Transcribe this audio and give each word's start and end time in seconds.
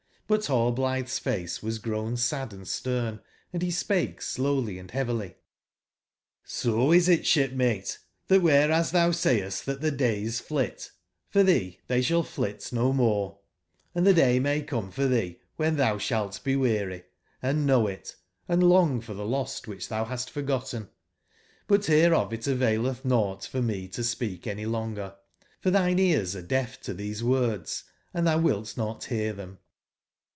But 0.31 0.47
Rall 0.47 0.73
blitbe's 0.73 1.19
face 1.19 1.61
was 1.61 1.77
grown 1.77 2.15
sad 2.15 2.53
and 2.53 2.65
stem, 2.65 3.19
and 3.51 3.59
be 3.59 3.69
spake 3.69 4.21
slowly 4.21 4.75
& 4.75 4.81
beavily: 4.81 5.35
''So 6.47 6.95
is 6.95 7.09
it, 7.09 7.23
sbipmate, 7.23 7.97
tbat 8.29 8.39
wbereas 8.39 8.93
tbou 8.93 9.13
sayest 9.13 9.65
tbat 9.65 9.81
tbe 9.81 9.97
days 9.97 10.39
flit, 10.39 10.89
for 11.27 11.43
tbee 11.43 11.79
tbey 11.89 11.99
sball 11.99 12.25
flit 12.25 12.71
no 12.71 12.93
more; 12.93 13.39
& 13.61 13.93
tbe 13.93 14.15
day 14.15 14.39
may 14.39 14.61
come 14.61 14.89
for 14.89 15.05
tbeewben 15.09 15.35
tbousbalt 15.59 16.41
be 16.45 16.55
weary, 16.55 17.03
& 17.33 17.41
know 17.43 17.87
it, 17.87 18.15
and 18.47 18.63
long 18.63 19.01
for 19.01 19.13
tbe 19.13 19.29
lost 19.29 19.65
wbicb 19.65 19.89
tbou 19.89 20.07
bast 20.07 20.29
forgotten. 20.29 20.87
But 21.67 21.81
bereof 21.81 22.31
it 22.31 22.45
availetb 22.49 23.01
nougbt 23.01 23.49
for 23.49 23.61
me 23.61 23.89
to 23.89 24.01
speak 24.01 24.47
any 24.47 24.65
longer, 24.65 25.13
for 25.59 25.71
tbine 25.71 25.99
ears 25.99 26.37
are 26.37 26.41
deaf 26.41 26.79
to 26.83 26.95
tbese 26.95 27.21
words, 27.21 27.83
and 28.13 28.25
tbou 28.25 28.41
wilt 28.41 28.77
not 28.77 29.07
bear 29.09 29.33
tbem. 29.33 29.57